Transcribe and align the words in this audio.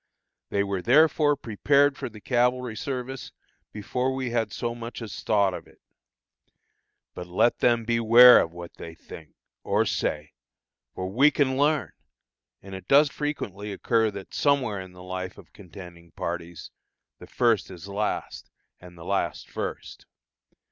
They 0.49 0.63
were 0.63 0.81
therefore 0.81 1.35
prepared 1.35 1.95
for 1.95 2.09
the 2.09 2.19
cavalry 2.19 2.75
service, 2.75 3.31
before 3.71 4.11
we 4.15 4.31
had 4.31 4.51
so 4.51 4.73
much 4.73 4.99
as 4.99 5.21
thought 5.21 5.53
of 5.53 5.67
it. 5.67 5.79
But 7.13 7.27
let 7.27 7.59
them 7.59 7.85
beware 7.85 8.41
of 8.41 8.51
what 8.51 8.73
they 8.77 8.95
think 8.95 9.35
or 9.63 9.85
say, 9.85 10.33
for 10.95 11.07
we 11.07 11.29
can 11.29 11.55
learn, 11.55 11.91
and 12.63 12.73
it 12.73 12.87
does 12.87 13.11
frequently 13.11 13.71
occur 13.71 14.09
that 14.09 14.33
somewhere 14.33 14.79
in 14.81 14.93
the 14.93 15.01
experience 15.05 15.37
of 15.37 15.53
contending 15.53 16.09
parties, 16.13 16.71
"the 17.19 17.27
first 17.27 17.69
is 17.69 17.87
last, 17.87 18.49
and 18.79 18.97
the 18.97 19.05
last 19.05 19.51
first." 19.51 20.07